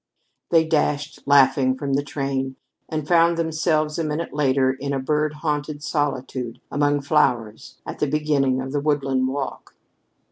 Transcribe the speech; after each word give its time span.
They 0.49 0.65
dashed, 0.65 1.21
laughing, 1.27 1.77
from 1.77 1.93
the 1.93 2.01
train, 2.01 2.55
and 2.89 3.07
found 3.07 3.37
themselves 3.37 3.99
a 3.99 4.03
minute 4.03 4.33
later 4.33 4.73
in 4.73 4.93
a 4.93 4.99
bird 4.99 5.31
haunted 5.31 5.83
solitude, 5.83 6.59
among 6.71 7.01
flowers, 7.01 7.77
at 7.85 7.99
the 7.99 8.07
beginning 8.09 8.61
of 8.61 8.71
the 8.71 8.81
woodland 8.81 9.27
walk. 9.27 9.75